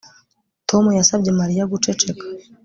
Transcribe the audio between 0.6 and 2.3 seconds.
Tom yasabye Mariya guceceka